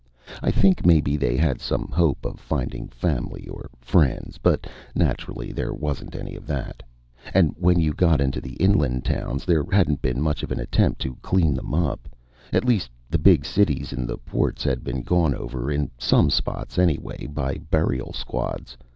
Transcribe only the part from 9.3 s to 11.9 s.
there hadn't been much of an attempt to clean them